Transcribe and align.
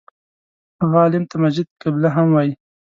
هغه 0.81 0.95
عالم 1.03 1.23
ته 1.29 1.35
مسجد 1.43 1.67
قبله 1.81 2.09
هم 2.15 2.27
وایي. 2.33 2.53